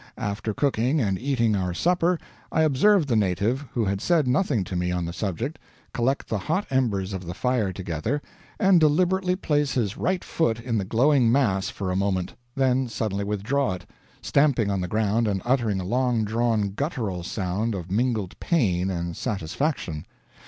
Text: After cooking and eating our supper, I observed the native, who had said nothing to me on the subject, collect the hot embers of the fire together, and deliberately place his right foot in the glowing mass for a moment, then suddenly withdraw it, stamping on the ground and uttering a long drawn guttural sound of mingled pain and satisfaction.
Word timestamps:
After 0.17 0.51
cooking 0.51 0.99
and 0.99 1.19
eating 1.19 1.55
our 1.55 1.75
supper, 1.75 2.17
I 2.51 2.63
observed 2.63 3.07
the 3.07 3.15
native, 3.15 3.65
who 3.71 3.85
had 3.85 4.01
said 4.01 4.27
nothing 4.27 4.63
to 4.63 4.75
me 4.75 4.91
on 4.91 5.05
the 5.05 5.13
subject, 5.13 5.59
collect 5.93 6.27
the 6.27 6.39
hot 6.39 6.65
embers 6.71 7.13
of 7.13 7.23
the 7.27 7.35
fire 7.35 7.71
together, 7.71 8.19
and 8.59 8.79
deliberately 8.79 9.35
place 9.35 9.73
his 9.73 9.97
right 9.97 10.23
foot 10.23 10.59
in 10.59 10.79
the 10.79 10.85
glowing 10.85 11.31
mass 11.31 11.69
for 11.69 11.91
a 11.91 11.95
moment, 11.95 12.33
then 12.55 12.87
suddenly 12.87 13.23
withdraw 13.23 13.73
it, 13.73 13.85
stamping 14.23 14.71
on 14.71 14.81
the 14.81 14.87
ground 14.87 15.27
and 15.27 15.39
uttering 15.45 15.79
a 15.79 15.83
long 15.85 16.23
drawn 16.23 16.71
guttural 16.71 17.21
sound 17.21 17.75
of 17.75 17.91
mingled 17.91 18.33
pain 18.39 18.89
and 18.89 19.15
satisfaction. 19.15 20.07